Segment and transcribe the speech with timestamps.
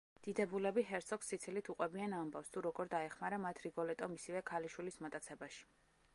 [0.25, 5.65] დიდებულები ჰერცოგს სიცილით უყვებიან ამბავს, თუ როგორ დაეხმარა მათ რიგოლეტო მისივე ქალიშვილის მოტაცებაში.